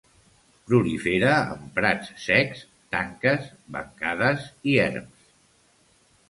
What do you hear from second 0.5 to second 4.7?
Prolifera en prats secs, tanques, bancades